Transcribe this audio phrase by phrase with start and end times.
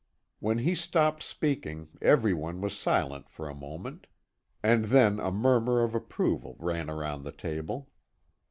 [0.39, 4.07] When he stopped speaking every one was silent for a moment,
[4.63, 7.87] and then a murmur of approval ran round the table.